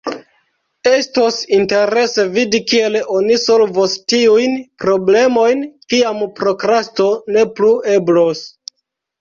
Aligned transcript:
Estos 0.91 1.35
interese 1.57 2.25
vidi 2.37 2.61
kiel 2.71 2.97
oni 3.17 3.37
solvos 3.43 3.93
tiujn 4.13 4.57
problemojn, 4.85 5.63
kiam 5.95 6.27
prokrasto 6.41 7.11
ne 7.37 7.45
plu 7.61 7.73
eblos. 8.01 8.45